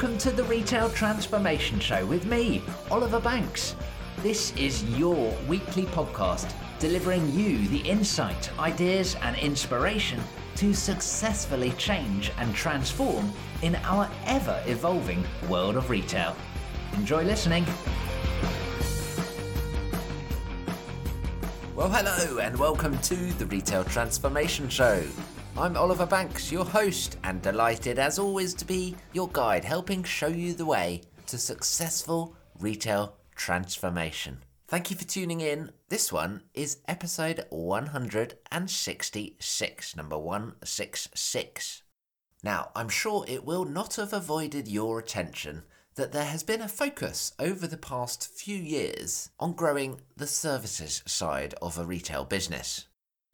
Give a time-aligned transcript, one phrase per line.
[0.00, 3.76] welcome to the Retail Transformation Show with me, Oliver Banks.
[4.22, 10.18] This is your weekly podcast delivering you the insight, ideas, and inspiration
[10.56, 13.30] to successfully change and transform
[13.60, 16.34] in our ever evolving world of retail.
[16.94, 17.66] Enjoy listening.
[21.76, 25.04] Well, hello, and welcome to the Retail Transformation Show.
[25.56, 30.28] I'm Oliver Banks, your host, and delighted as always to be your guide, helping show
[30.28, 34.38] you the way to successful retail transformation.
[34.68, 35.72] Thank you for tuning in.
[35.88, 41.82] This one is episode 166, number 166.
[42.42, 45.64] Now, I'm sure it will not have avoided your attention
[45.96, 51.02] that there has been a focus over the past few years on growing the services
[51.06, 52.86] side of a retail business.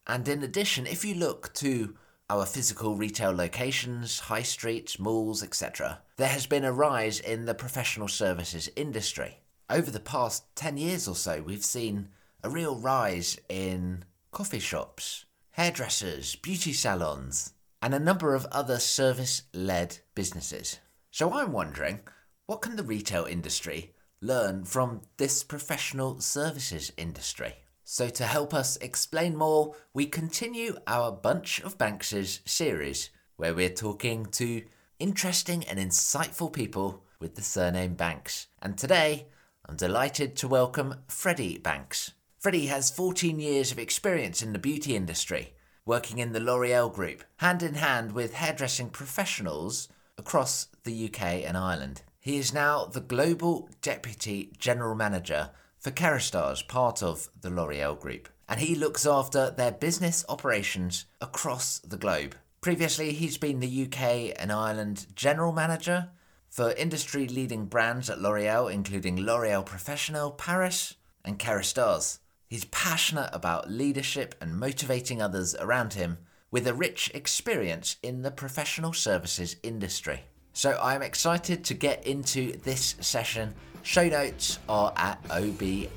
[0.08, 1.94] And in addition, if you look to
[2.28, 7.54] our physical retail locations, high streets, malls, etc., there has been a rise in the
[7.54, 9.38] professional services industry.
[9.70, 12.08] Over the past 10 years or so, we've seen
[12.42, 19.42] a real rise in coffee shops, hairdressers, beauty salons, and a number of other service
[19.52, 20.80] led businesses.
[21.10, 22.00] So I'm wondering
[22.46, 27.54] what can the retail industry learn from this professional services industry?
[27.88, 33.68] So, to help us explain more, we continue our Bunch of Banks' series, where we're
[33.68, 34.64] talking to
[34.98, 38.48] interesting and insightful people with the surname Banks.
[38.60, 39.28] And today,
[39.68, 42.10] I'm delighted to welcome Freddie Banks.
[42.40, 47.22] Freddie has 14 years of experience in the beauty industry, working in the L'Oreal Group,
[47.36, 52.02] hand in hand with hairdressing professionals across the UK and Ireland.
[52.18, 55.50] He is now the Global Deputy General Manager
[55.86, 61.78] for Kérastase, part of the L'Oreal Group, and he looks after their business operations across
[61.78, 62.34] the globe.
[62.60, 66.08] Previously, he's been the UK and Ireland General Manager
[66.48, 72.18] for industry leading brands at L'Oreal, including L'Oreal Professional, Paris, and Kérastase.
[72.48, 76.18] He's passionate about leadership and motivating others around him
[76.50, 80.22] with a rich experience in the professional services industry.
[80.52, 83.54] So I'm excited to get into this session.
[83.86, 85.92] Show notes are at obandco.uk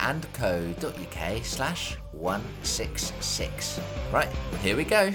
[1.43, 3.79] slash 166.
[4.13, 4.29] Right,
[4.61, 5.11] here we go.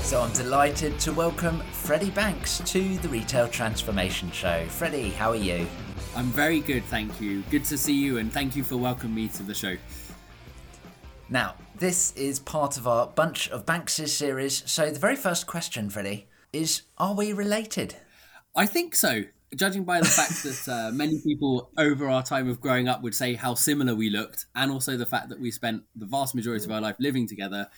[0.00, 4.64] So I'm delighted to welcome Freddie Banks to the Retail Transformation Show.
[4.64, 5.66] Freddie, how are you?
[6.16, 7.42] I'm very good, thank you.
[7.50, 9.76] Good to see you, and thank you for welcoming me to the show.
[11.28, 14.62] Now, this is part of our Bunch of Banks' series.
[14.64, 17.96] So, the very first question, Freddie, is Are we related?
[18.54, 19.24] I think so.
[19.54, 23.14] Judging by the fact that uh, many people over our time of growing up would
[23.14, 26.64] say how similar we looked, and also the fact that we spent the vast majority
[26.64, 27.68] of our life living together,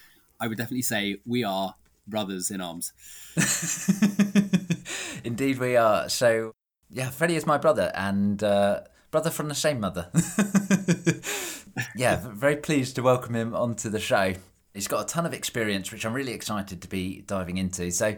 [0.41, 1.75] I would definitely say we are
[2.07, 2.93] brothers in arms.
[5.25, 6.09] Indeed, we are.
[6.09, 6.53] So,
[6.89, 10.11] yeah, Freddie is my brother, and uh, brother from the same mother.
[11.97, 14.35] yeah, very pleased to welcome him onto the show.
[14.73, 17.91] He's got a ton of experience, which I'm really excited to be diving into.
[17.91, 18.17] So,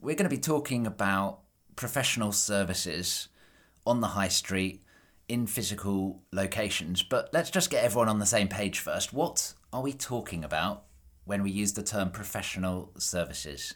[0.00, 1.40] we're going to be talking about
[1.76, 3.28] professional services
[3.86, 4.82] on the high street
[5.28, 7.02] in physical locations.
[7.02, 9.12] But let's just get everyone on the same page first.
[9.12, 10.84] What are we talking about
[11.24, 13.74] when we use the term professional services?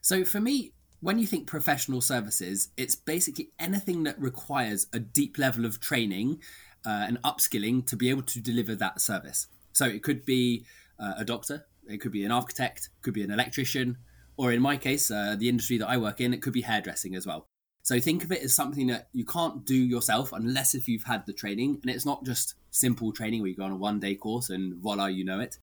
[0.00, 5.38] So, for me, when you think professional services, it's basically anything that requires a deep
[5.38, 6.40] level of training
[6.86, 9.48] uh, and upskilling to be able to deliver that service.
[9.72, 10.64] So it could be
[10.98, 13.98] uh, a doctor, it could be an architect, it could be an electrician,
[14.36, 17.14] or in my case, uh, the industry that I work in, it could be hairdressing
[17.14, 17.46] as well.
[17.82, 21.26] So think of it as something that you can't do yourself unless if you've had
[21.26, 24.14] the training, and it's not just simple training where you go on a one day
[24.14, 25.58] course and voila, you know it.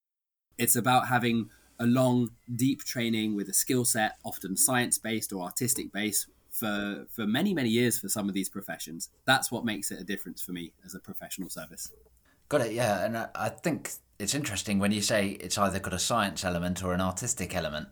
[0.58, 1.50] It's about having
[1.80, 7.08] a long, deep training with a skill set, often science based or artistic based, for
[7.10, 9.10] for many many years for some of these professions.
[9.26, 11.92] That's what makes it a difference for me as a professional service.
[12.50, 12.74] Got it.
[12.74, 16.84] Yeah, and I think it's interesting when you say it's either got a science element
[16.84, 17.88] or an artistic element.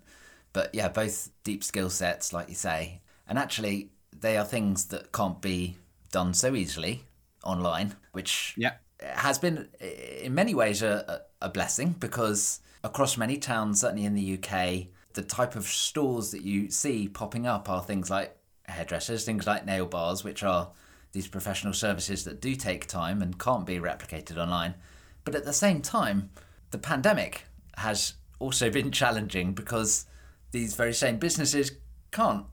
[0.59, 5.13] But yeah, both deep skill sets, like you say, and actually they are things that
[5.13, 5.77] can't be
[6.11, 7.05] done so easily
[7.45, 8.73] online, which yeah.
[8.99, 14.33] has been in many ways a, a blessing because across many towns, certainly in the
[14.33, 18.35] UK, the type of stores that you see popping up are things like
[18.67, 20.71] hairdressers, things like nail bars, which are
[21.13, 24.75] these professional services that do take time and can't be replicated online.
[25.23, 26.31] But at the same time,
[26.71, 27.45] the pandemic
[27.77, 30.05] has also been challenging because
[30.51, 31.71] these very same businesses
[32.11, 32.45] can't,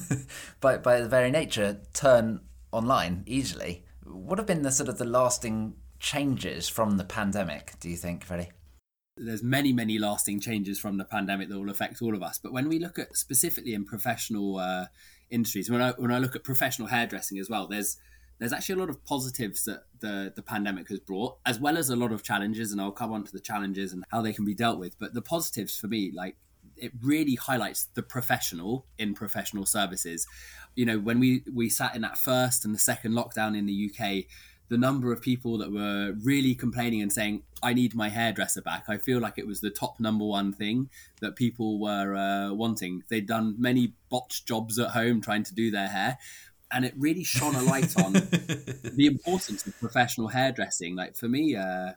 [0.60, 2.40] by, by the very nature, turn
[2.72, 3.84] online easily.
[4.04, 8.24] What have been the sort of the lasting changes from the pandemic, do you think,
[8.24, 8.50] Freddie?
[9.18, 12.52] there's many many lasting changes from the pandemic that will affect all of us but
[12.52, 14.86] when we look at specifically in professional uh,
[15.30, 17.96] industries when I, when I look at professional hairdressing as well there's
[18.38, 21.90] there's actually a lot of positives that the the pandemic has brought as well as
[21.90, 24.44] a lot of challenges and I'll come on to the challenges and how they can
[24.44, 26.36] be dealt with but the positives for me like
[26.80, 30.26] it really highlights the professional in professional services
[30.74, 33.90] you know when we we sat in that first and the second lockdown in the
[33.90, 34.26] UK
[34.68, 38.84] the number of people that were really complaining and saying, I need my hairdresser back.
[38.88, 40.90] I feel like it was the top number one thing
[41.20, 43.02] that people were uh, wanting.
[43.08, 46.18] They'd done many botched jobs at home trying to do their hair.
[46.70, 50.94] And it really shone a light on the importance of professional hairdressing.
[50.94, 51.92] Like for me, uh,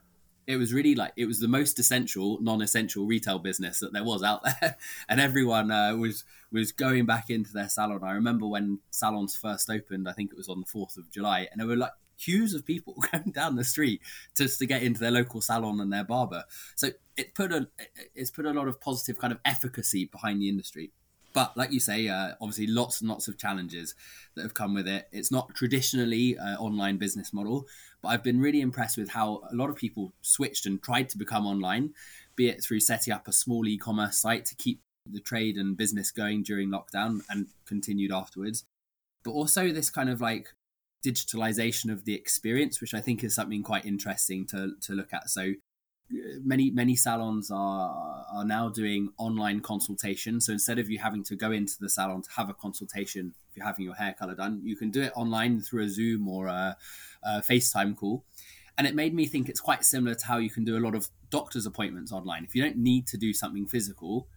[0.47, 4.23] it was really like it was the most essential non-essential retail business that there was
[4.23, 4.77] out there
[5.07, 9.69] and everyone uh, was was going back into their salon i remember when salons first
[9.69, 11.91] opened i think it was on the 4th of july and there were like
[12.21, 14.01] queues of people going down the street
[14.37, 16.43] just to get into their local salon and their barber.
[16.75, 17.67] So it put a
[18.15, 20.91] it's put a lot of positive kind of efficacy behind the industry.
[21.33, 23.95] But like you say, uh, obviously lots and lots of challenges
[24.35, 25.07] that have come with it.
[25.11, 27.67] It's not traditionally an online business model,
[28.01, 31.17] but I've been really impressed with how a lot of people switched and tried to
[31.17, 31.93] become online,
[32.35, 36.11] be it through setting up a small e-commerce site to keep the trade and business
[36.11, 38.65] going during lockdown and continued afterwards.
[39.23, 40.47] But also this kind of like
[41.05, 45.29] digitalization of the experience, which I think is something quite interesting to, to look at.
[45.29, 45.53] So uh,
[46.43, 50.41] many many salons are are now doing online consultation.
[50.41, 53.57] So instead of you having to go into the salon to have a consultation if
[53.57, 56.47] you're having your hair color done, you can do it online through a Zoom or
[56.47, 56.77] a,
[57.23, 58.23] a FaceTime call.
[58.77, 60.95] And it made me think it's quite similar to how you can do a lot
[60.95, 62.45] of doctor's appointments online.
[62.45, 64.27] If you don't need to do something physical,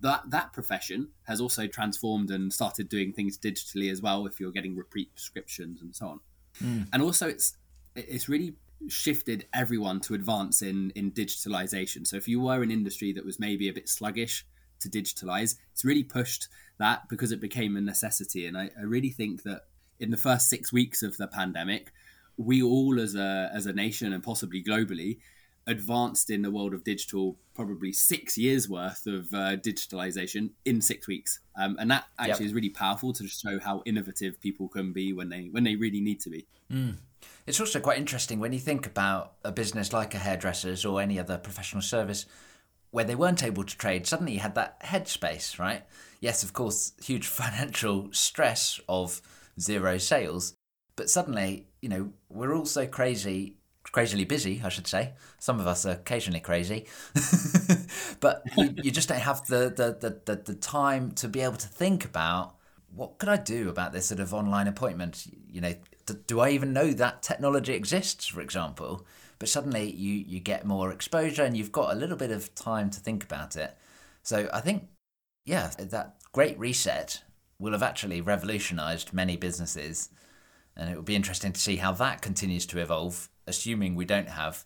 [0.00, 4.52] that that profession has also transformed and started doing things digitally as well if you're
[4.52, 6.20] getting repeat prescriptions and so on
[6.62, 6.86] mm.
[6.92, 7.56] and also it's
[7.94, 8.54] it's really
[8.88, 13.38] shifted everyone to advance in in digitalization so if you were an industry that was
[13.38, 14.46] maybe a bit sluggish
[14.80, 16.48] to digitalize it's really pushed
[16.78, 19.62] that because it became a necessity and I, I really think that
[19.98, 21.92] in the first six weeks of the pandemic
[22.36, 25.18] we all as a as a nation and possibly globally
[25.66, 31.06] advanced in the world of digital probably six years worth of uh, digitalization in six
[31.06, 32.48] weeks um, and that actually yep.
[32.48, 36.00] is really powerful to show how innovative people can be when they when they really
[36.00, 36.96] need to be mm.
[37.46, 41.18] It's also quite interesting when you think about a business like a hairdresser's or any
[41.18, 42.26] other professional service
[42.90, 45.84] where they weren't able to trade suddenly you had that headspace right
[46.20, 49.20] yes of course huge financial stress of
[49.58, 50.54] zero sales
[50.96, 53.56] but suddenly you know we're all so crazy
[53.92, 55.14] crazily busy, I should say.
[55.38, 56.86] Some of us are occasionally crazy,
[58.20, 61.56] but you, you, just don't have the, the, the, the, the time to be able
[61.56, 62.54] to think about
[62.94, 65.26] what could I do about this sort of online appointment?
[65.50, 65.74] You know,
[66.06, 69.06] do, do I even know that technology exists, for example?
[69.38, 72.90] But suddenly you, you get more exposure and you've got a little bit of time
[72.90, 73.76] to think about it.
[74.22, 74.88] So I think,
[75.46, 77.22] yeah, that great reset
[77.58, 80.10] will have actually revolutionized many businesses.
[80.76, 84.28] And it will be interesting to see how that continues to evolve assuming we don't
[84.28, 84.64] have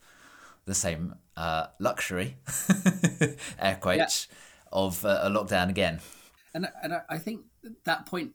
[0.67, 2.37] the same uh, luxury,
[3.59, 4.37] air quotes, yeah.
[4.73, 6.00] of uh, a lockdown again.
[6.55, 7.43] And and I think
[7.84, 8.32] that point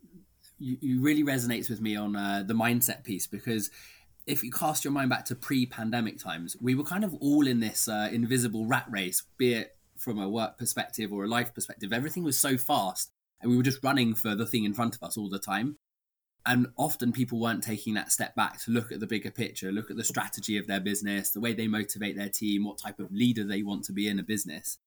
[0.57, 3.69] you, you really resonates with me on uh, the mindset piece because
[4.25, 7.59] if you cast your mind back to pre-pandemic times, we were kind of all in
[7.59, 11.91] this uh, invisible rat race, be it from a work perspective or a life perspective.
[11.91, 15.01] Everything was so fast, and we were just running for the thing in front of
[15.01, 15.77] us all the time
[16.45, 19.91] and often people weren't taking that step back to look at the bigger picture look
[19.91, 23.11] at the strategy of their business the way they motivate their team what type of
[23.11, 24.77] leader they want to be in a business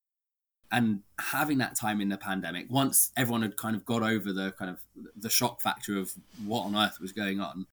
[0.73, 4.53] and having that time in the pandemic once everyone had kind of got over the
[4.53, 4.81] kind of
[5.17, 6.13] the shock factor of
[6.45, 7.67] what on earth was going on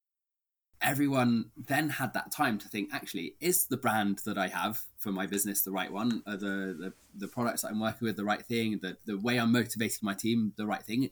[0.81, 5.11] everyone then had that time to think actually is the brand that i have for
[5.11, 6.21] my business the right one?
[6.27, 8.79] Are the the, the products i'm working with the right thing?
[8.81, 11.09] The, the way i'm motivating my team the right thing?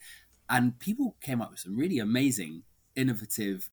[0.50, 2.64] And people came up with some really amazing,
[2.96, 3.70] innovative,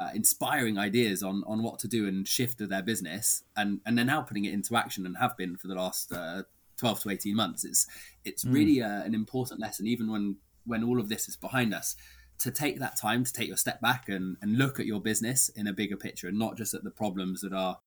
[0.00, 4.04] uh, inspiring ideas on on what to do and shift their business, and and they're
[4.04, 6.42] now putting it into action and have been for the last uh,
[6.76, 7.64] twelve to eighteen months.
[7.64, 7.86] It's
[8.24, 8.54] it's mm.
[8.54, 11.96] really uh, an important lesson, even when when all of this is behind us,
[12.38, 15.48] to take that time to take your step back and and look at your business
[15.50, 17.78] in a bigger picture, and not just at the problems that are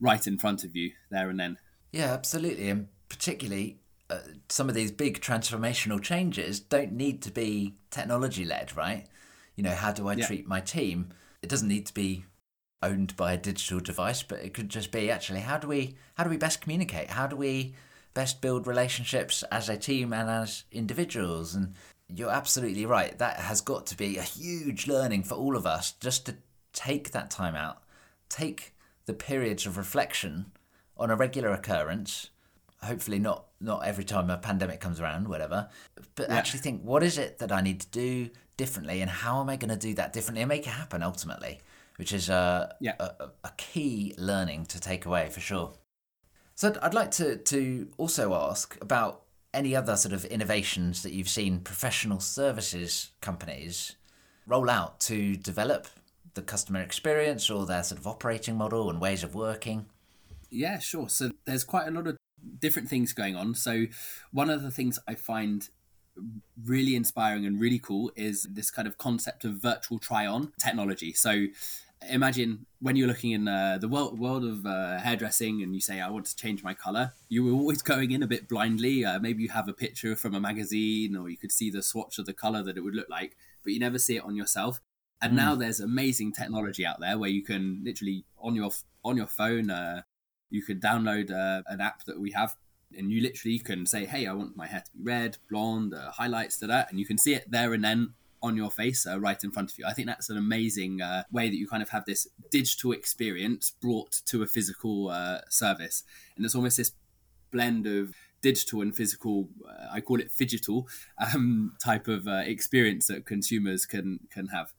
[0.00, 1.58] right in front of you there and then.
[1.92, 7.76] Yeah, absolutely, and particularly uh, some of these big transformational changes don't need to be
[7.90, 9.06] technology led, right?
[9.56, 10.26] You know, how do I yeah.
[10.26, 11.08] treat my team?
[11.42, 12.24] It doesn't need to be
[12.82, 16.24] owned by a digital device, but it could just be actually how do we how
[16.24, 17.10] do we best communicate?
[17.10, 17.74] How do we
[18.14, 21.54] best build relationships as a team and as individuals?
[21.54, 21.74] And
[22.08, 23.16] you're absolutely right.
[23.18, 26.36] That has got to be a huge learning for all of us just to
[26.72, 27.82] take that time out,
[28.28, 28.74] take
[29.06, 30.52] the periods of reflection
[30.96, 32.30] on a regular occurrence
[32.82, 35.68] hopefully not not every time a pandemic comes around, whatever,
[36.14, 36.36] but yeah.
[36.36, 39.56] actually think what is it that I need to do differently, and how am I
[39.56, 41.60] going to do that differently and make it happen ultimately,
[41.96, 42.94] which is a, yeah.
[42.98, 45.72] a, a key learning to take away for sure.
[46.60, 49.22] So I'd like to to also ask about
[49.54, 53.96] any other sort of innovations that you've seen professional services companies
[54.46, 55.86] roll out to develop
[56.34, 59.86] the customer experience or their sort of operating model and ways of working?
[60.50, 61.08] Yeah, sure.
[61.08, 62.18] So there's quite a lot of
[62.58, 63.54] different things going on.
[63.54, 63.86] So
[64.30, 65.66] one of the things I find
[66.62, 71.14] really inspiring and really cool is this kind of concept of virtual try on technology.
[71.14, 71.46] So
[72.08, 76.00] imagine when you're looking in uh, the world, world of uh, hairdressing and you say,
[76.00, 79.04] I want to change my color, you were always going in a bit blindly.
[79.04, 82.18] Uh, maybe you have a picture from a magazine or you could see the swatch
[82.18, 84.80] of the color that it would look like, but you never see it on yourself.
[85.22, 85.36] And mm.
[85.36, 88.70] now there's amazing technology out there where you can literally on your
[89.04, 90.02] on your phone, uh,
[90.50, 92.56] you can download uh, an app that we have
[92.96, 96.10] and you literally can say, "Hey, I want my hair to be red, blonde, uh,
[96.10, 99.18] highlights to that," and you can see it there and then on your face, uh,
[99.18, 99.84] right in front of you.
[99.86, 103.70] I think that's an amazing uh, way that you kind of have this digital experience
[103.70, 106.04] brought to a physical uh, service,
[106.36, 106.92] and it's almost this
[107.50, 109.48] blend of digital and physical.
[109.68, 110.84] Uh, I call it phygital
[111.18, 114.72] um, type of uh, experience that consumers can can have.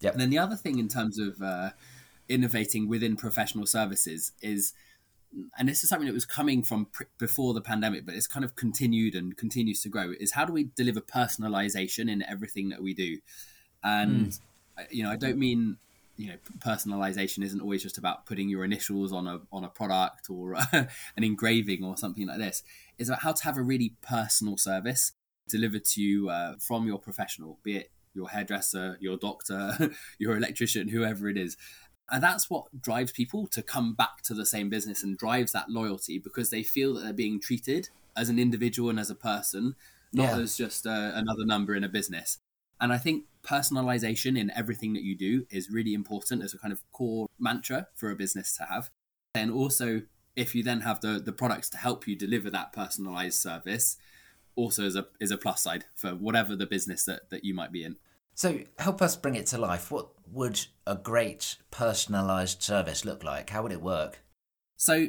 [0.00, 0.12] Yep.
[0.12, 1.70] And then the other thing in terms of uh,
[2.28, 4.72] innovating within professional services is
[5.58, 8.44] and this is something that was coming from pr- before the pandemic, but it's kind
[8.44, 10.12] of continued and continues to grow.
[10.18, 13.18] Is how do we deliver personalization in everything that we do?
[13.82, 14.40] And mm.
[14.90, 15.78] you know, I don't mean
[16.16, 20.30] you know personalization isn't always just about putting your initials on a on a product
[20.30, 22.62] or an engraving or something like this.
[22.98, 25.12] It's about how to have a really personal service
[25.48, 30.88] delivered to you uh, from your professional, be it your hairdresser, your doctor, your electrician,
[30.88, 31.56] whoever it is.
[32.10, 35.68] And that's what drives people to come back to the same business and drives that
[35.68, 39.74] loyalty because they feel that they're being treated as an individual and as a person,
[40.12, 40.38] not yeah.
[40.38, 42.38] as just uh, another number in a business.
[42.80, 46.72] And I think personalization in everything that you do is really important as a kind
[46.72, 48.90] of core mantra for a business to have.
[49.34, 50.02] And also,
[50.36, 53.96] if you then have the, the products to help you deliver that personalized service,
[54.54, 57.72] also is a is a plus side for whatever the business that, that you might
[57.72, 57.96] be in.
[58.36, 59.90] So help us bring it to life.
[59.90, 63.48] What would a great personalized service look like?
[63.48, 64.22] How would it work?
[64.76, 65.08] So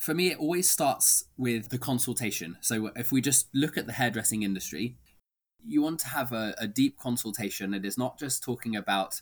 [0.00, 2.56] for me, it always starts with the consultation.
[2.62, 4.96] So if we just look at the hairdressing industry,
[5.62, 7.74] you want to have a, a deep consultation.
[7.74, 9.20] It is not just talking about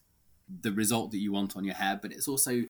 [0.49, 2.63] the result that you want on your hair, but it's also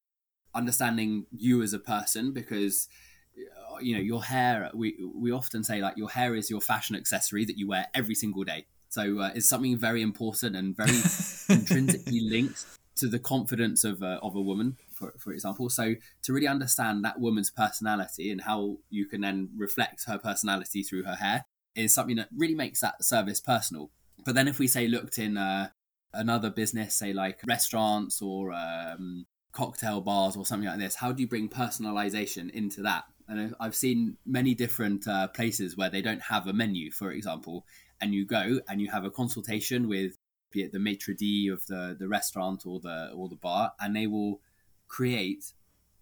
[0.55, 2.89] understanding you as a person because
[3.37, 6.97] uh, you know your hair we we often say like your hair is your fashion
[6.97, 10.91] accessory that you wear every single day so uh, it's something very important and very
[11.49, 12.67] intrinsically linked
[12.97, 15.71] to the confidence of a, of a woman, for, for example.
[15.71, 15.95] So
[16.25, 21.05] to really understand that woman's personality and how you can then reflect her personality through
[21.05, 23.91] her hair is something that really makes that service personal.
[24.25, 25.69] But then if we say looked in uh,
[26.13, 31.23] another business, say like restaurants or um, cocktail bars or something like this, how do
[31.23, 33.05] you bring personalization into that?
[33.29, 37.65] And I've seen many different uh, places where they don't have a menu, for example,
[38.01, 40.19] and you go and you have a consultation with
[40.51, 43.95] be it the maitre d of the the restaurant or the or the bar and
[43.95, 44.41] they will
[44.89, 45.53] create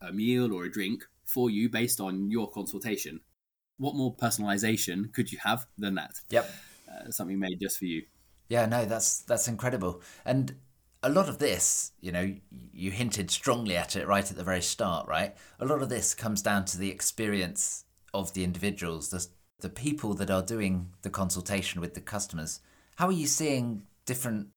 [0.01, 3.21] a meal or a drink for you based on your consultation.
[3.77, 6.15] What more personalization could you have than that?
[6.31, 6.51] Yep.
[6.91, 8.05] Uh, something made just for you.
[8.49, 10.03] Yeah no that's that's incredible.
[10.25, 10.57] And
[11.03, 12.35] a lot of this you know
[12.73, 15.37] you hinted strongly at it right at the very start right?
[15.61, 19.27] A lot of this comes down to the experience of the individuals the
[19.61, 22.61] the people that are doing the consultation with the customers.
[22.97, 24.49] How are you seeing different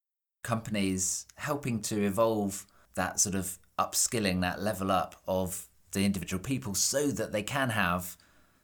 [0.44, 2.66] companies helping to evolve
[2.96, 7.72] that sort of upskilling, that level up of the individual people so that they can
[7.72, 8.18] have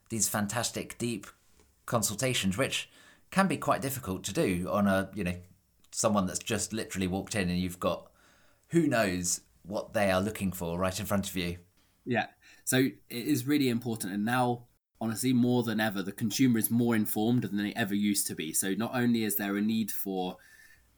[0.10, 1.28] these fantastic deep
[1.86, 2.90] consultations, which
[3.32, 5.36] can be quite difficult to do on a, you know,
[5.92, 8.12] someone that's just literally walked in and you've got
[8.70, 11.58] who knows what they are looking for right in front of you.
[12.06, 12.28] Yeah.
[12.64, 14.14] So it is really important.
[14.14, 14.68] And now
[15.00, 18.54] honestly, more than ever, the consumer is more informed than they ever used to be.
[18.54, 20.38] So not only is there a need for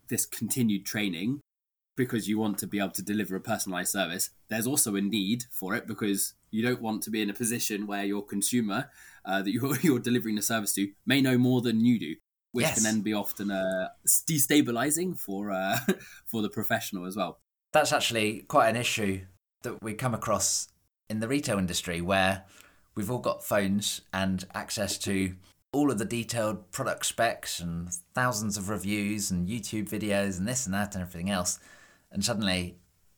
[0.09, 1.41] this continued training
[1.95, 5.43] because you want to be able to deliver a personalized service, there's also a need
[5.51, 8.89] for it because you don't want to be in a position where your consumer
[9.25, 12.15] uh, that you're, you're delivering the service to may know more than you do.
[12.51, 12.75] Which yes.
[12.75, 15.77] can then be often uh, destabilizing for uh,
[16.25, 17.37] for the professional as well.
[17.73, 19.21] That's actually quite an issue
[19.61, 20.67] that we come across
[21.11, 22.45] in the retail industry, where
[22.95, 25.35] we've all got phones and access to
[25.71, 30.65] all of the detailed product specs and thousands of reviews and YouTube videos and this
[30.65, 31.59] and that and everything else.
[32.11, 32.77] And suddenly,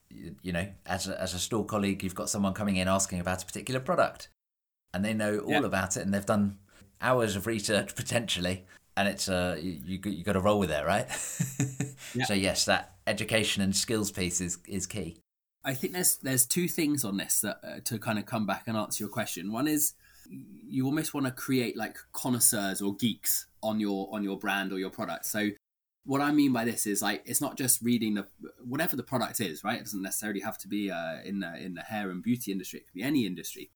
[0.09, 3.41] you know, as a, as a store colleague, you've got someone coming in asking about
[3.41, 4.27] a particular product.
[4.93, 5.59] and they know all Yeah.
[5.65, 6.57] about it and they've done
[6.99, 8.65] hours of research potentially
[8.97, 11.07] and it's uh you you, you got to roll with it right
[12.13, 12.25] Yeah.
[12.25, 15.20] so yes that education and skills piece is is key
[15.63, 18.63] I think there's there's two things on this that uh, to kind of come back
[18.67, 19.51] and answer your question.
[19.51, 19.93] One is
[20.29, 24.79] you almost want to create like connoisseurs or geeks on your on your brand or
[24.79, 25.25] your product.
[25.25, 25.49] So
[26.03, 28.27] what I mean by this is like it's not just reading the
[28.63, 29.77] whatever the product is, right?
[29.77, 32.79] It doesn't necessarily have to be uh, in the in the hair and beauty industry.
[32.79, 33.69] It could be any industry.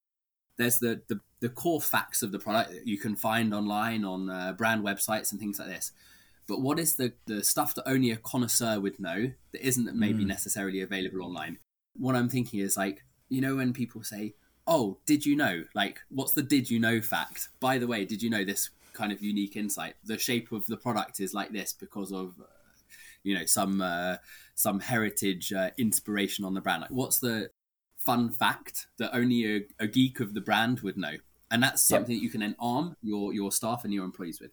[0.58, 4.30] There's the the, the core facts of the product that you can find online on
[4.30, 5.92] uh, brand websites and things like this.
[6.48, 10.26] But what is the the stuff that only a connoisseur would know that isn't maybe
[10.26, 11.60] necessarily available online?
[11.98, 14.34] What I'm thinking is like you know when people say,
[14.68, 17.50] "Oh, did you know?" Like, what's the "did you know" fact?
[17.60, 19.96] By the way, did you know this kind of unique insight?
[20.04, 22.46] The shape of the product is like this because of uh,
[23.24, 24.18] you know some uh,
[24.56, 26.82] some heritage uh, inspiration on the brand.
[26.82, 27.50] Like, what's the
[27.98, 31.16] fun fact that only a, a geek of the brand would know?
[31.52, 32.00] And that's Yep.
[32.00, 34.52] something that you can then arm your your staff and your employees with.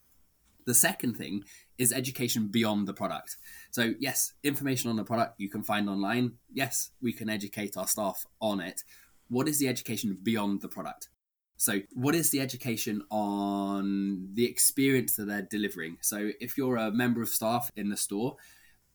[0.67, 1.45] The second thing
[1.79, 3.37] is education beyond the product.
[3.71, 6.33] So, yes, information on the product you can find online.
[6.53, 8.83] Yes, we can educate our staff on it.
[9.29, 11.09] What is the education beyond the product?
[11.57, 15.99] So, what is the education on the experience that they're delivering?
[16.01, 18.37] So, if you're a member of staff in the store,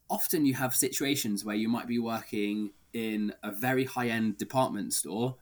[0.10, 4.94] often you have situations where you might be working in a very high end department
[4.94, 5.36] store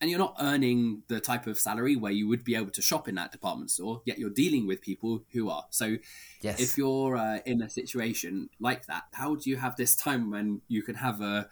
[0.00, 3.08] and you're not earning the type of salary where you would be able to shop
[3.08, 5.64] in that department store, yet you're dealing with people who are.
[5.70, 5.96] So,
[6.42, 10.30] yes if you're uh, in a situation like that, how do you have this time
[10.30, 11.48] when you can have a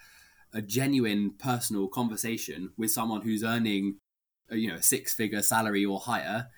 [0.55, 3.97] a genuine personal conversation with someone who's earning,
[4.51, 6.49] uh, you know, a six figure salary or higher,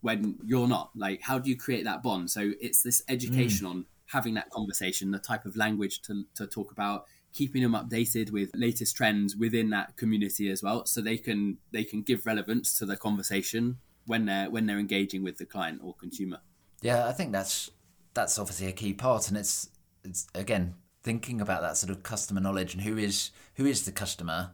[0.00, 0.90] when you're not?
[0.96, 2.30] Like, how do you create that bond?
[2.30, 6.72] So it's this education on having that conversation, the type of language to to talk
[6.72, 11.58] about, keeping them updated with latest trends within that community as well, so they can
[11.72, 15.80] they can give relevance to the conversation when they're when they're engaging with the client
[15.82, 16.40] or consumer.
[16.80, 17.70] Yeah, I think that's
[18.14, 19.70] that's obviously a key part, and it's
[20.04, 23.92] it's again thinking about that sort of customer knowledge and who is who is the
[23.92, 24.50] customer,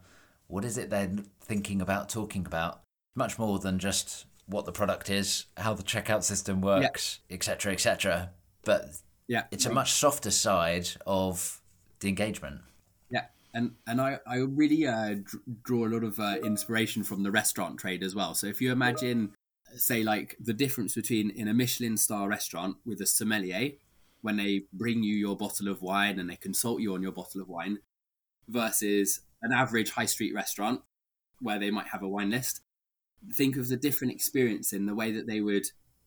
[0.46, 1.10] what is it they're
[1.40, 2.80] thinking about, talking about,
[3.14, 8.30] much more than just what the product is, how the checkout system works, etc., etc.
[8.64, 8.86] But
[9.26, 11.60] Yeah, it's a much softer side of
[12.00, 12.62] the engagement.
[13.54, 17.30] And and I I really uh, dr- draw a lot of uh, inspiration from the
[17.30, 18.34] restaurant trade as well.
[18.34, 19.32] So if you imagine,
[19.74, 23.72] say, like the difference between in a Michelin star restaurant with a sommelier
[24.20, 27.40] when they bring you your bottle of wine and they consult you on your bottle
[27.40, 27.78] of wine,
[28.48, 30.80] versus an average high street restaurant
[31.40, 32.60] where they might have a wine list.
[33.32, 35.66] Think of the different experience in the way that they would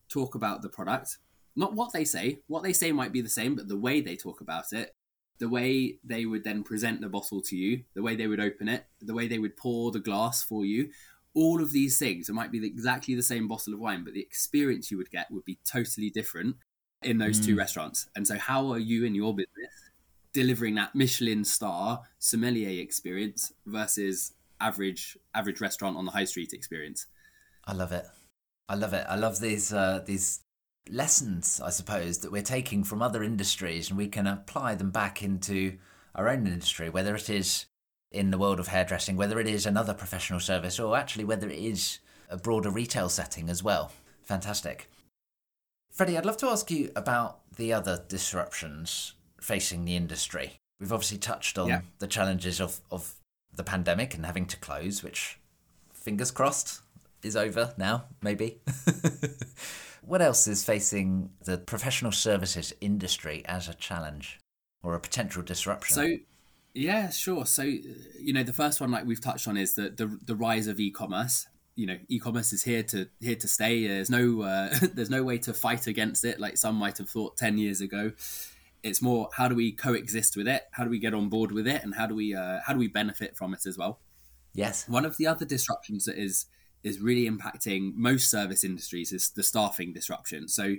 [0.09, 1.17] talk about the product.
[1.55, 2.39] Not what they say.
[2.47, 4.93] What they say might be the same, but the way they talk about it
[5.41, 8.69] the way they would then present the bottle to you, the way they would open
[8.69, 10.91] it, the way they would pour the glass for you,
[11.33, 14.21] all of these things, it might be exactly the same bottle of wine, but the
[14.21, 16.57] experience you would get would be totally different
[17.01, 18.07] in those two restaurants.
[18.15, 19.73] And so, how are you in your business
[20.31, 27.07] delivering that Michelin star sommelier experience versus average average restaurant on the high street experience?
[27.65, 28.05] I love it.
[28.69, 29.07] I love it.
[29.09, 30.41] I love these uh, these
[30.89, 35.21] lessons, I suppose, that we're taking from other industries and we can apply them back
[35.23, 35.77] into
[36.15, 37.65] our own industry, whether it is
[38.11, 41.59] in the world of hairdressing, whether it is another professional service, or actually whether it
[41.59, 43.91] is a broader retail setting as well.
[44.23, 44.89] Fantastic.
[45.91, 50.53] Freddie, I'd love to ask you about the other disruptions facing the industry.
[50.79, 51.81] We've obviously touched on Yeah.
[51.99, 53.13] the challenges of, of
[53.53, 55.39] the pandemic and having to close, which,
[55.93, 56.81] fingers crossed,
[57.23, 58.59] is over now, maybe.
[60.01, 64.39] what else is facing the professional services industry as a challenge
[64.83, 65.95] or a potential disruption?
[65.95, 66.17] So,
[66.73, 67.45] yeah, sure.
[67.45, 70.67] So, you know, the first one, like we've touched on, is the the, the rise
[70.67, 71.47] of e-commerce.
[71.75, 73.87] You know, e-commerce is here to here to stay.
[73.87, 77.37] There's no uh, there's no way to fight against it, like some might have thought
[77.37, 78.11] ten years ago.
[78.83, 80.63] It's more how do we coexist with it?
[80.71, 81.83] How do we get on board with it?
[81.83, 83.99] And how do we uh, how do we benefit from it as well?
[84.53, 84.87] yes.
[84.87, 86.45] One of the other disruptions that is
[86.83, 90.47] is really impacting most service industries is the staffing disruption.
[90.47, 90.75] So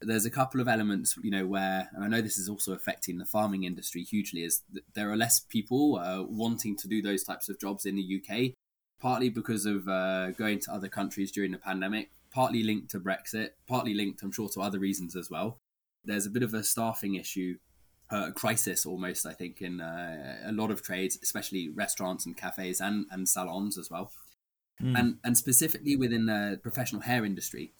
[0.00, 3.18] there's a couple of elements, you know, where, and I know this is also affecting
[3.18, 4.62] the farming industry hugely, is
[4.94, 8.52] there are less people uh, wanting to do those types of jobs in the UK,
[9.00, 13.50] partly because of uh, going to other countries during the pandemic, partly linked to Brexit,
[13.66, 15.58] partly linked, I'm sure, to other reasons as well.
[16.04, 17.56] There's a bit of a staffing issue
[18.10, 22.80] uh, crisis almost, I think, in uh, a lot of trades, especially restaurants and cafes
[22.80, 24.12] and, and salons as well.
[24.82, 24.98] Mm.
[24.98, 27.72] And, and specifically within the professional hair industry,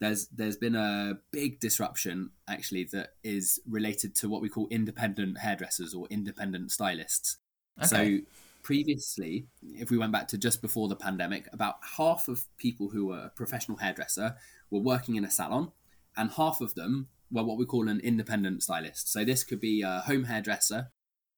[0.00, 5.38] there's there's been a big disruption actually that is related to what we call independent
[5.38, 7.36] hairdressers or independent stylists.
[7.78, 7.86] Okay.
[7.86, 8.18] So
[8.62, 13.06] previously, if we went back to just before the pandemic, about half of people who
[13.06, 14.36] were a professional hairdresser
[14.70, 15.70] were working in a salon,
[16.16, 19.12] and half of them were what we call an independent stylist.
[19.12, 20.90] So this could be a home hairdresser,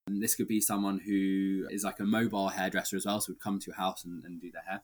[0.07, 3.41] and this could be someone who is like a mobile hairdresser as well, so would
[3.41, 4.83] come to your house and, and do their hair.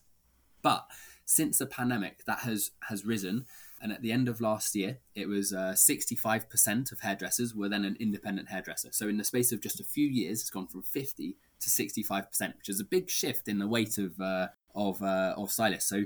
[0.62, 0.87] But
[1.25, 3.47] since the pandemic, that has has risen,
[3.81, 7.85] and at the end of last year, it was uh, 65% of hairdressers were then
[7.85, 8.88] an independent hairdresser.
[8.92, 12.57] So in the space of just a few years, it's gone from 50 to 65%,
[12.57, 15.88] which is a big shift in the weight of uh, of uh, of stylists.
[15.88, 16.05] So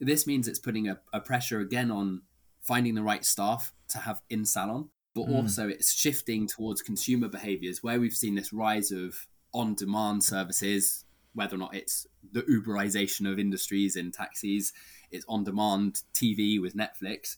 [0.00, 2.22] this means it's putting a, a, pressure again on
[2.60, 5.34] finding the right staff to have in salon, but mm.
[5.34, 11.05] also it's shifting towards consumer behaviors where we've seen this rise of on demand services,
[11.36, 14.72] whether or not it's the Uberization of industries in taxis,
[15.10, 17.36] it's on demand TV with Netflix.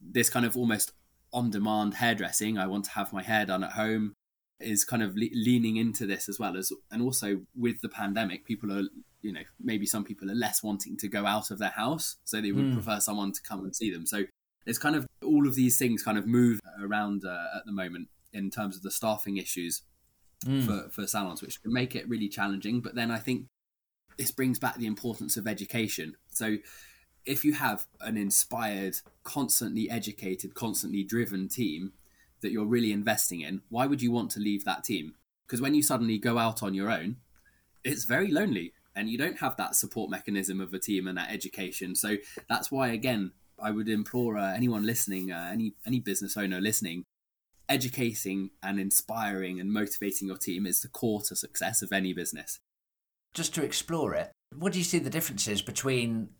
[0.00, 0.92] This kind of almost
[1.32, 2.58] on demand hairdressing.
[2.58, 4.14] I want to have my hair done at home
[4.60, 8.44] is kind of le- leaning into this as well as and also with the pandemic
[8.44, 8.82] people are
[9.22, 12.40] you know maybe some people are less wanting to go out of their house so
[12.42, 12.74] they would mm.
[12.74, 14.24] prefer someone to come and see them so
[14.66, 18.08] it's kind of all of these things kind of move around uh, at the moment
[18.34, 19.80] in terms of the staffing issues
[20.44, 20.64] mm.
[20.64, 23.46] for, for salons which can make it really challenging but then i think
[24.18, 26.56] this brings back the importance of education so
[27.26, 31.92] if you have an inspired constantly educated constantly driven team
[32.40, 35.14] that you're really investing in, why would you want to leave that team?
[35.46, 37.16] Because when you suddenly go out on your own,
[37.84, 41.30] it's very lonely and you don't have that support mechanism of a team and that
[41.30, 41.94] education.
[41.94, 42.16] So
[42.48, 47.04] that's why, again, I would implore uh, anyone listening, uh, any any business owner listening,
[47.70, 52.58] educating and inspiring and motivating your team is the core to success of any business.
[53.32, 56.30] Just to explore it, what do you see the differences between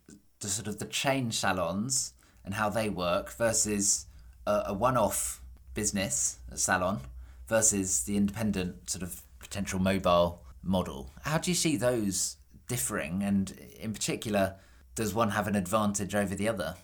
[0.40, 2.14] the sort of the chain salons
[2.45, 4.07] and how they work versus
[4.47, 5.40] a, a one-off
[5.73, 7.01] business, a salon,
[7.47, 11.12] versus the independent sort of potential mobile model.
[11.23, 13.23] How do you see those differing?
[13.23, 14.57] And in particular,
[14.97, 16.75] does one have an advantage over the other?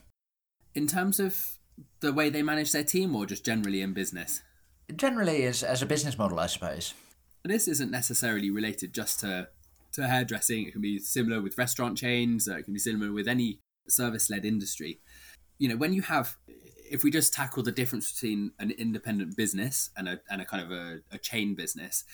[0.74, 1.55] In terms of
[2.00, 4.42] the way they manage their team or just generally in business?
[4.94, 6.94] Generally, as, as a business model, I suppose.
[7.44, 9.48] This isn't necessarily related just to,
[9.92, 10.66] to hairdressing.
[10.66, 14.30] It can be similar with restaurant chains, uh, it can be similar with any service
[14.30, 15.00] led industry.
[15.59, 16.37] You know, when you have
[16.90, 20.62] if we just tackle the difference between an independent business and a, and a kind
[20.62, 22.04] of a, a chain business,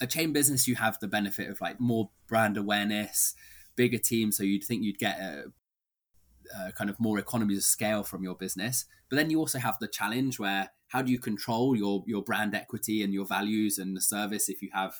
[0.00, 3.34] a chain business, you have the benefit of like more brand awareness,
[3.76, 4.32] bigger team.
[4.32, 5.44] So you'd think you'd get a,
[6.66, 8.84] a kind of more economies of scale from your business.
[9.08, 12.54] But then you also have the challenge where how do you control your, your brand
[12.54, 14.96] equity and your values and the service if you have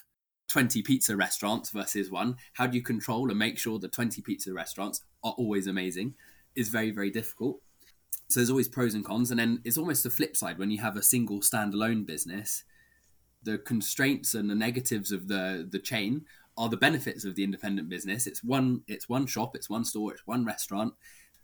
[0.49, 2.37] 20 pizza restaurants versus one?
[2.55, 6.15] How do you control and make sure the 20 pizza restaurants are always amazing?
[6.55, 7.61] Is very, very difficult.
[8.29, 10.81] So there's always pros and cons, and then it's almost the flip side when you
[10.81, 12.65] have a single standalone business.
[13.43, 16.25] The constraints and the negatives of the the chain
[16.57, 18.27] are the benefits of the independent business.
[18.27, 20.95] It's one it's one shop, it's one store, it's one restaurant.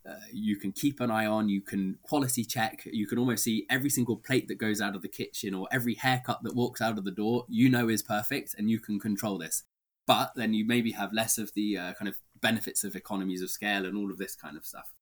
[0.09, 3.67] Uh, you can keep an eye on, you can quality check, you can almost see
[3.69, 6.97] every single plate that goes out of the kitchen or every haircut that walks out
[6.97, 9.65] of the door, you know is perfect and you can control this.
[10.07, 13.51] But then you maybe have less of the uh, kind of benefits of economies of
[13.51, 14.95] scale and all of this kind of stuff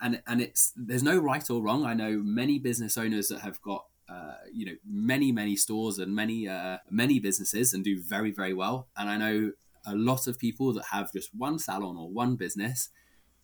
[0.00, 1.84] and and it's there's no right or wrong.
[1.84, 6.14] I know many business owners that have got uh, you know many many stores and
[6.14, 8.88] many uh, many businesses and do very very well.
[8.96, 9.52] And I know
[9.86, 12.90] a lot of people that have just one salon or one business,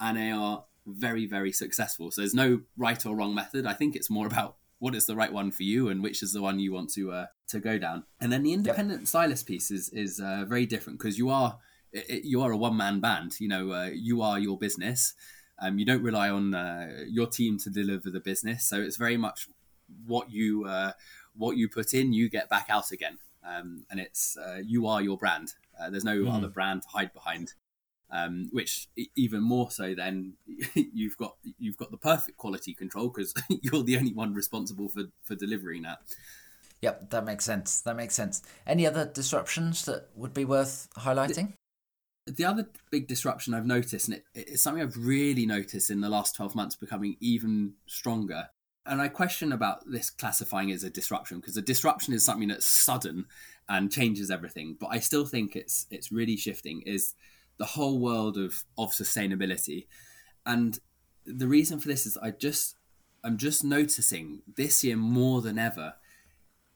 [0.01, 2.11] and they are very very successful.
[2.11, 3.67] So there's no right or wrong method.
[3.67, 6.33] I think it's more about what is the right one for you and which is
[6.33, 8.05] the one you want to uh, to go down.
[8.21, 9.09] And then the independent yep.
[9.09, 11.59] stylist piece is is uh, very different because you are
[11.93, 13.41] it, you are a one man band.
[13.41, 15.15] You know, uh, you are your business.
[15.59, 19.17] Um, you don't rely on uh, your team to deliver the business, so it's very
[19.17, 19.49] much
[20.05, 20.93] what you uh,
[21.35, 25.03] what you put in, you get back out again, um, and it's uh, you are
[25.03, 25.55] your brand.
[25.79, 26.35] Uh, there's no mm.
[26.35, 27.55] other brand to hide behind.
[28.09, 30.35] Um, which even more so then
[30.75, 35.05] you've got you've got the perfect quality control because you're the only one responsible for
[35.25, 35.99] for delivering that.
[36.83, 37.81] Yep, that makes sense.
[37.81, 38.43] That makes sense.
[38.65, 41.55] Any other disruptions that would be worth highlighting?
[42.27, 46.09] the other big disruption I've noticed, and it, it's something I've really noticed in the
[46.09, 48.49] last 12 months becoming even stronger.
[48.85, 52.67] And I question about this classifying as a disruption because a disruption is something that's
[52.67, 53.27] sudden
[53.69, 54.77] and changes everything.
[54.79, 57.15] But I still think it's it's really shifting is
[57.59, 59.87] the whole world of of sustainability.
[60.45, 60.79] And
[61.25, 62.77] the reason for this is I just
[63.25, 65.95] I'm just noticing this year more than ever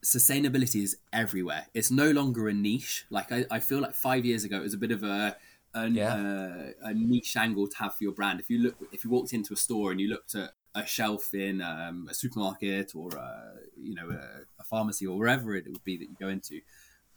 [0.04, 1.66] sustainability is everywhere.
[1.74, 3.06] It's no longer a niche.
[3.10, 5.36] Like I, I feel like five years ago, it was a bit of a
[5.72, 6.14] a, yeah.
[6.14, 8.40] uh, a niche angle to have for your brand.
[8.40, 11.32] If you look, if you walked into a store and you looked at a shelf
[11.34, 15.84] in um, a supermarket or a, you know a, a, pharmacy or wherever it would
[15.84, 16.60] be that you go into,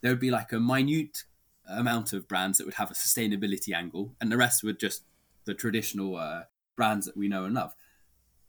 [0.02, 1.23] there would be like a minute
[1.67, 5.04] amount of brands that would have a sustainability angle, and the rest were just
[5.45, 6.43] the traditional uh,
[6.76, 7.76] brands that we know and love.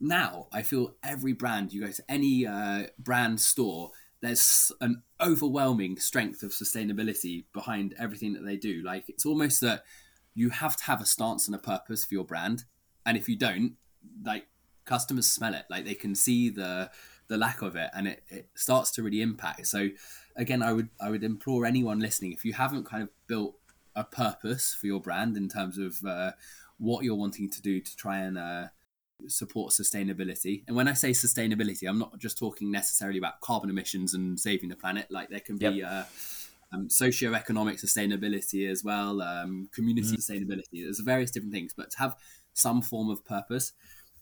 [0.00, 5.98] Now, I feel every brand you go to any uh, brand store, there's an overwhelming
[5.98, 8.82] strength of sustainability behind everything that they do.
[8.82, 9.84] Like it's almost that
[10.34, 12.64] you have to have a stance and a purpose for your brand,
[13.06, 13.74] and if you don't,
[14.24, 14.46] like
[14.84, 16.90] customers smell it, like they can see the
[17.28, 19.66] the lack of it, and it, it starts to really impact.
[19.66, 19.90] So,
[20.36, 23.56] again, I would I would implore anyone listening if you haven't kind of built
[23.96, 26.32] a purpose for your brand in terms of uh,
[26.78, 28.66] what you're wanting to do to try and uh,
[29.28, 30.64] support sustainability.
[30.66, 34.68] And when I say sustainability, I'm not just talking necessarily about carbon emissions and saving
[34.68, 35.06] the planet.
[35.10, 35.88] Like there can be yep.
[35.88, 36.04] uh,
[36.72, 40.18] um, socio-economic sustainability as well, um, community mm.
[40.18, 40.82] sustainability.
[40.82, 42.16] There's various different things, but to have
[42.52, 43.72] some form of purpose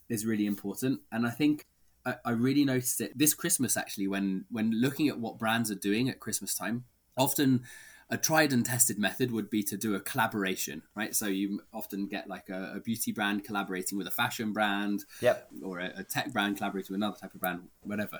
[0.09, 1.01] is really important.
[1.11, 1.65] And I think
[2.05, 5.75] I, I really noticed it this Christmas actually when when looking at what brands are
[5.75, 6.85] doing at Christmas time.
[7.15, 7.63] Often
[8.09, 11.15] a tried and tested method would be to do a collaboration, right?
[11.15, 15.49] So you often get like a, a beauty brand collaborating with a fashion brand, yep.
[15.63, 18.19] or a, a, tech brand collaborating with another type of brand, whatever.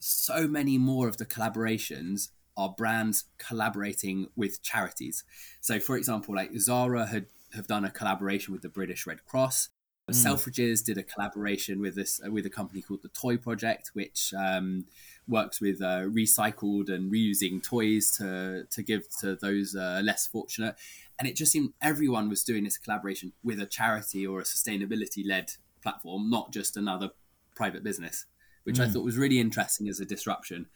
[0.00, 5.24] So many more of the collaborations are brands collaborating with charities.
[5.60, 9.68] So, for example, like Zara had have done a collaboration with the British Red Cross.
[10.10, 10.14] Mm.
[10.14, 14.86] Selfridges did a collaboration with this with a company called the Toy Project, which um,
[15.28, 20.74] works with uh, recycled and reusing toys to to give to those uh, less fortunate.
[21.18, 25.24] And it just seemed everyone was doing this collaboration with a charity or a sustainability
[25.24, 27.10] led platform, not just another
[27.54, 28.26] private business,
[28.64, 28.84] which mm.
[28.84, 30.66] I thought was really interesting as a disruption.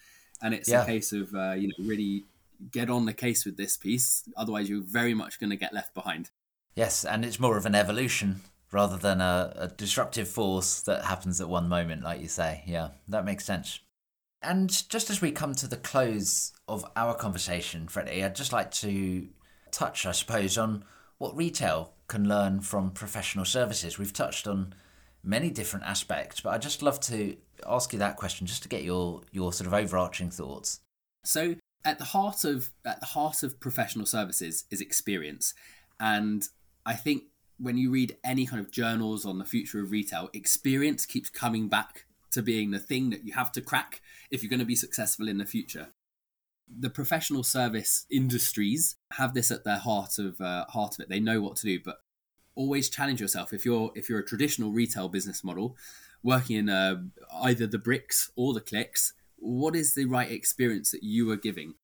[0.40, 0.82] And it's yeah.
[0.82, 2.24] a case of uh, you know really
[2.70, 5.94] get on the case with this piece, otherwise you're very much going to get left
[5.94, 6.30] behind.
[6.76, 8.42] Yes, and it's more of an evolution
[8.76, 12.62] rather than a, a disruptive force that happens at one moment, like you say.
[12.66, 13.80] Yeah, that makes sense.
[14.42, 18.70] And just as we come to the close of our conversation, Freddie, I'd just like
[18.72, 19.28] to
[19.70, 20.84] touch, I suppose, on
[21.16, 23.98] what retail can learn from professional services.
[23.98, 24.74] We've touched on
[25.24, 27.34] many different aspects, but I'd just love to
[27.66, 30.80] ask you that question just to get your, your sort of overarching thoughts.
[31.24, 35.54] So at the heart of at the heart of professional services is experience.
[35.98, 36.46] And
[36.84, 37.22] I think
[37.58, 41.68] when you read any kind of journals on the future of retail, experience keeps coming
[41.68, 44.76] back to being the thing that you have to crack if you're going to be
[44.76, 45.88] successful in the future.
[46.68, 51.08] The professional service industries have this at their heart of uh, heart of it.
[51.08, 51.98] They know what to do, but
[52.56, 53.52] always challenge yourself.
[53.52, 55.76] If you're if you're a traditional retail business model,
[56.22, 57.02] working in uh,
[57.40, 61.74] either the bricks or the clicks, what is the right experience that you are giving?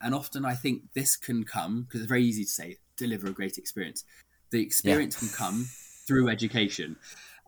[0.00, 3.32] And often I think this can come because it's very easy to say deliver a
[3.32, 4.04] great experience.
[4.50, 5.28] The experience yeah.
[5.28, 5.68] can come
[6.06, 6.96] through education.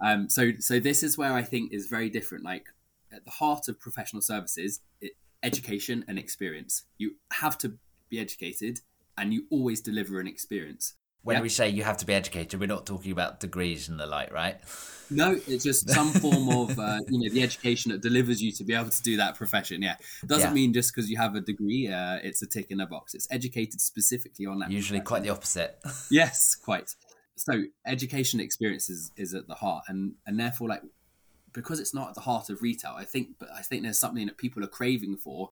[0.04, 2.44] Um, so so this is where I think is very different.
[2.44, 2.66] Like
[3.12, 5.12] at the heart of professional services, it,
[5.42, 6.84] education and experience.
[6.98, 7.74] You have to
[8.08, 8.80] be educated,
[9.16, 10.94] and you always deliver an experience.
[11.22, 14.06] When we say you have to be educated, we're not talking about degrees and the
[14.06, 14.56] like, right?
[15.10, 18.64] No, it's just some form of uh, you know the education that delivers you to
[18.64, 19.82] be able to do that profession.
[19.82, 20.54] Yeah, doesn't yeah.
[20.54, 23.12] mean just because you have a degree, uh, it's a tick in a box.
[23.12, 24.70] It's educated specifically on that.
[24.70, 25.06] Usually, profession.
[25.06, 25.78] quite the opposite.
[26.10, 26.94] yes, quite
[27.36, 30.82] so education experience is, is at the heart and and therefore like
[31.52, 34.26] because it's not at the heart of retail i think but i think there's something
[34.26, 35.50] that people are craving for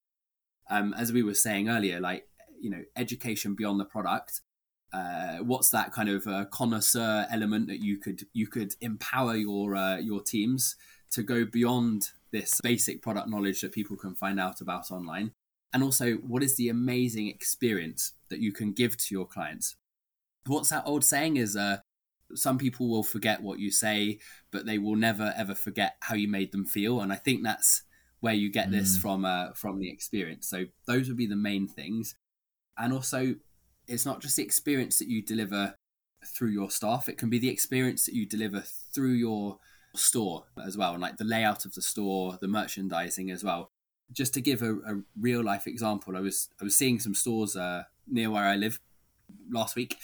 [0.71, 2.29] um as we were saying earlier like
[2.61, 4.41] you know education beyond the product
[4.93, 9.77] uh, what's that kind of uh, connoisseur element that you could you could empower your
[9.77, 10.77] uh, your teams
[11.13, 15.33] to go beyond this basic product knowledge that people can find out about online?
[15.73, 19.77] And also what is the amazing experience that you can give to your clients?
[20.47, 21.79] What's that old saying is uh
[22.35, 24.21] some people will forget what you say
[24.53, 27.01] but they will never ever forget how you made them feel.
[27.01, 27.83] And i think that's
[28.21, 29.01] where you get this mm.
[29.01, 30.49] from uh from the experience.
[30.49, 32.17] So those would be the main things.
[32.77, 33.35] And also
[33.87, 35.75] it's not just the experience that you deliver
[36.25, 39.59] through your staff it can be the experience that you deliver through your
[39.95, 43.71] store as well and like the layout of the store the merchandising as well
[44.13, 47.57] just to give a, a real life example i was i was seeing some stores
[47.57, 48.81] uh, near where i live
[49.51, 49.97] last week.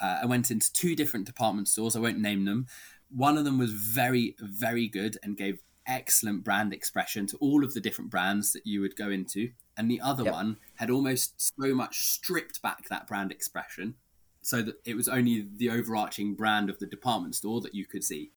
[0.00, 1.96] Uh, I went into two different department stores.
[1.96, 2.66] I won't name them.
[3.08, 7.74] One of them was very, very good and gave excellent brand expression to all of
[7.74, 9.50] the different brands that you would go into.
[9.76, 10.32] And the other yep.
[10.32, 13.94] one had almost so much stripped back that brand expression
[14.42, 18.04] so that it was only the overarching brand of the department store that you could
[18.04, 18.30] see.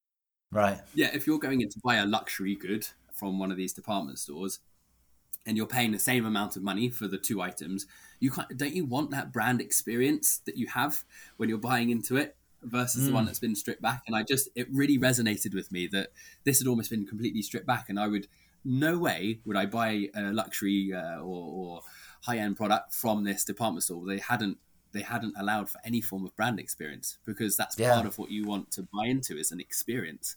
[0.51, 0.79] Right.
[0.95, 4.17] Yeah, if you're going in to buy a luxury good from one of these department
[4.17, 4.59] stores
[5.45, 7.85] and you're paying the same amount of money for the two items,
[8.19, 11.03] you can't, don't you want that brand experience that you have
[11.37, 13.07] when you're buying into it versus mm.
[13.07, 13.27] the one mm.
[13.27, 16.09] that's been stripped back and i just it really resonated with me that
[16.43, 18.27] this had almost been completely stripped back and i would
[18.65, 21.81] no way would i buy a luxury uh, or, or
[22.23, 24.57] high-end product from this department store they hadn't
[24.91, 27.93] they hadn't allowed for any form of brand experience because that's Yeah.
[27.93, 30.35] part of what you want to buy into is an experience.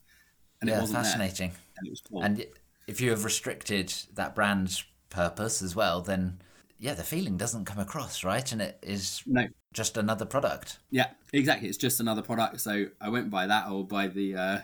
[0.61, 1.51] And it yeah, wasn't fascinating.
[1.51, 1.61] there.
[1.79, 2.03] And it was.
[2.25, 2.47] And
[2.87, 6.41] if you have restricted that brand's purpose as well, then
[6.83, 8.51] yeah, the feeling doesn't come across, right?
[8.51, 10.81] And it is no, just another product.
[10.91, 11.69] Yeah, exactly.
[11.69, 14.59] It's just another product, so I won't buy that or buy the uh,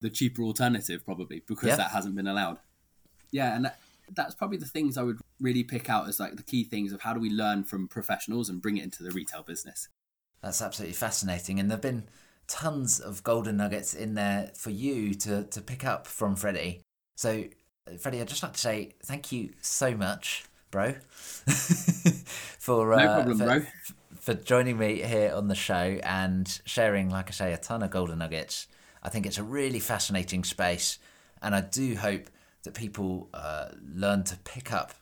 [0.00, 1.76] the cheaper alternative probably because Yeah.
[1.76, 2.58] that hasn't been allowed.
[3.32, 3.80] Yeah, and that,
[4.14, 7.00] that's probably the things I would really pick out as like the key things of
[7.00, 9.88] how do we learn from professionals and bring it into the retail business.
[10.42, 11.58] That's absolutely fascinating.
[11.58, 12.04] And there have been
[12.46, 16.82] tons of golden nuggets in there for you to, to pick up from Freddie.
[17.16, 17.46] So,
[17.88, 20.92] uh, Freddie, I'd just like to say thank you so much, bro,
[22.58, 23.62] for, No uh, problem, for, bro.
[24.18, 27.90] for joining me here on the show and sharing, like I say, a ton of
[27.90, 28.66] golden nuggets.
[29.00, 30.98] I think it's a really fascinating space.
[31.40, 32.28] And I do hope
[32.64, 34.94] that people uh, learn to pick up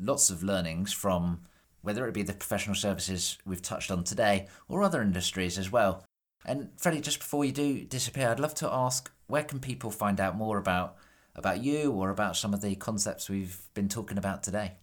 [0.00, 1.40] lots of learnings from
[1.82, 6.04] whether it be the professional services we've touched on today or other industries as well.
[6.44, 10.20] And Freddie, just before you do disappear, I'd love to ask where can people find
[10.20, 10.96] out more about
[11.34, 14.74] about you or about some of the concepts we've been talking about today?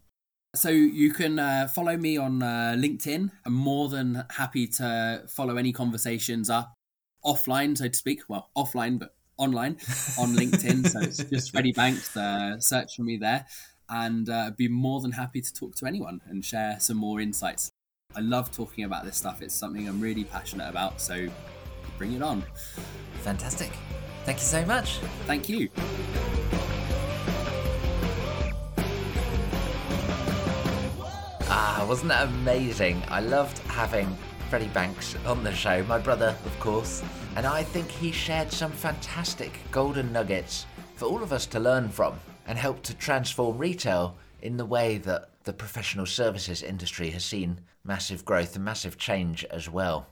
[0.56, 3.32] So you can uh, follow me on uh, LinkedIn.
[3.46, 6.74] I'm more than happy to follow any conversations up
[7.26, 8.22] offline, so to speak.
[8.28, 9.74] Well, offline, but online
[10.20, 10.88] on LinkedIn.
[10.88, 12.15] so it's just Freddie Banks.
[12.15, 13.46] Uh, search for me there,
[13.89, 17.72] and uh, be more than happy to talk to anyone and share some more insights.
[18.15, 19.41] I love talking about this stuff.
[19.41, 21.02] It's something I'm really passionate about.
[21.02, 21.28] So
[21.98, 22.44] bring it on.
[23.24, 23.72] Fantastic.
[24.24, 24.98] Thank you so much.
[25.28, 25.70] Thank you.
[31.58, 33.02] Ah, wasn't that amazing?
[33.08, 34.13] I loved having
[34.50, 37.02] Freddie Banks on the show, my brother, of course,
[37.38, 40.65] and I think he shared some fantastic golden nuggets
[40.98, 44.98] for all of us to learn from and help to transform retail in the way
[44.98, 50.08] that the professional services industry has seen massive growth and massive change as well.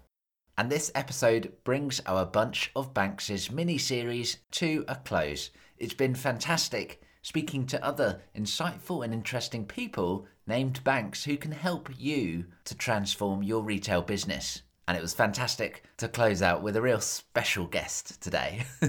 [0.58, 5.49] And this episode brings our Bunch of Banks' mini series to a close.
[5.77, 11.89] It's been fantastic speaking to other insightful and interesting people named Banks who can help
[11.97, 14.62] you to transform your retail business.
[14.88, 18.65] And it was fantastic to close out with a real special guest today.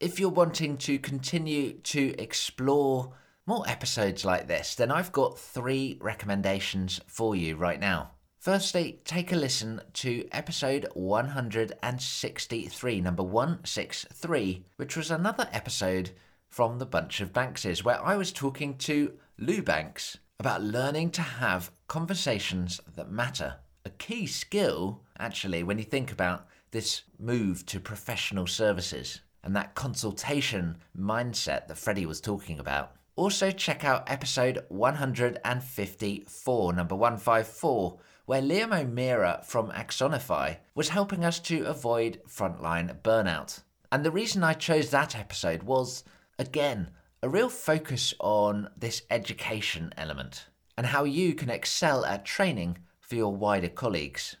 [0.00, 3.12] if you're wanting to continue to explore
[3.46, 8.12] more episodes like this, then I've got three recommendations for you right now.
[8.38, 16.10] Firstly, take a listen to episode 163, number 163, which was another episode
[16.48, 21.22] from the Bunch of Bankses, where I was talking to Lou Banks about learning to
[21.22, 23.56] have conversations that matter.
[23.84, 29.74] A key skill, actually, when you think about this move to professional services and that
[29.74, 32.92] consultation mindset that Freddie was talking about.
[33.14, 41.40] Also, check out episode 154, number 154, where Liam O'Meara from Axonify was helping us
[41.40, 43.62] to avoid frontline burnout.
[43.90, 46.04] And the reason I chose that episode was,
[46.38, 46.90] again,
[47.22, 53.14] a real focus on this education element and how you can excel at training for
[53.14, 54.36] your wider colleagues.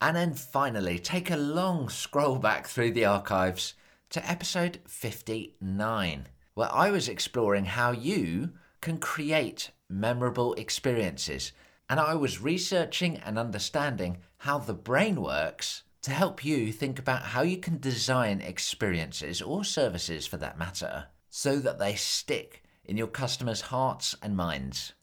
[0.00, 3.74] And then finally, take a long scroll back through the archives
[4.10, 11.52] to episode 59, where I was exploring how you can create memorable experiences.
[11.88, 17.22] And I was researching and understanding how the brain works to help you think about
[17.22, 22.96] how you can design experiences or services for that matter so that they stick in
[22.96, 24.94] your customers' hearts and minds.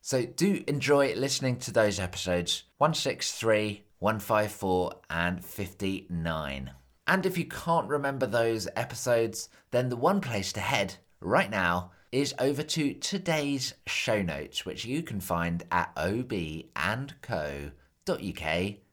[0.00, 6.72] So do enjoy listening to those episodes 163, 154, and 59.
[7.06, 11.92] And if you can't remember those episodes, then the one place to head right now
[12.10, 17.14] is over to today's show notes, which you can find at obandco.uk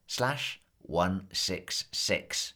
[0.06, 2.54] slash 166.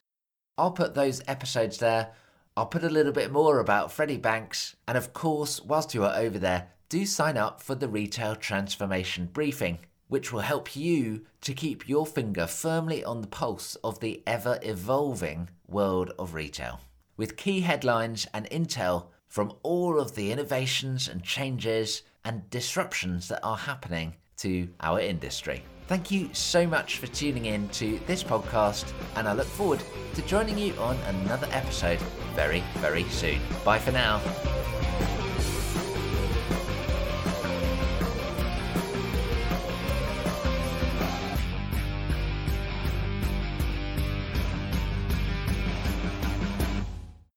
[0.59, 2.11] I'll put those episodes there.
[2.57, 4.75] I'll put a little bit more about Freddie Banks.
[4.87, 9.29] And of course, whilst you are over there, do sign up for the Retail Transformation
[9.31, 9.77] Briefing,
[10.07, 14.57] which will help you to keep your finger firmly on the pulse of the ever
[14.63, 16.79] evolving world of retail.
[17.15, 23.43] With key headlines and intel from all of the innovations and changes and disruptions that
[23.43, 25.61] are happening to our industry.
[25.87, 29.81] Thank you so much for tuning in to this podcast, and I look forward
[30.15, 31.99] to joining you on another episode
[32.35, 33.39] very, very soon.
[33.63, 34.19] Bye for now.